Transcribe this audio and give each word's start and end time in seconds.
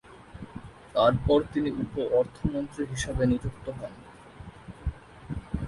তারপর 0.95 1.39
তিনি 1.53 1.69
উপ-অর্থমন্ত্রী 1.81 2.83
হিসেবে 2.85 3.23
নিযুক্ত 3.25 3.65
হন। 3.71 3.93